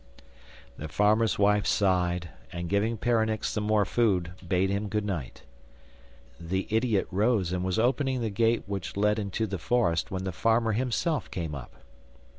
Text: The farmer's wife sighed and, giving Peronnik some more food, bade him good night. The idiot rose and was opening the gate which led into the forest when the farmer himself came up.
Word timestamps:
The 0.77 0.87
farmer's 0.87 1.37
wife 1.37 1.67
sighed 1.67 2.29
and, 2.51 2.67
giving 2.67 2.97
Peronnik 2.97 3.43
some 3.43 3.63
more 3.65 3.85
food, 3.85 4.31
bade 4.49 4.71
him 4.71 4.89
good 4.89 5.05
night. 5.05 5.43
The 6.39 6.65
idiot 6.71 7.05
rose 7.11 7.51
and 7.51 7.63
was 7.63 7.77
opening 7.77 8.19
the 8.21 8.31
gate 8.31 8.63
which 8.65 8.97
led 8.97 9.19
into 9.19 9.45
the 9.45 9.59
forest 9.59 10.09
when 10.09 10.23
the 10.23 10.31
farmer 10.31 10.71
himself 10.71 11.29
came 11.29 11.53
up. 11.53 11.83